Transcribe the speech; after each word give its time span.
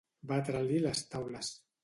Batre-li 0.29 0.81
les 0.87 1.03
taules. 1.13 1.55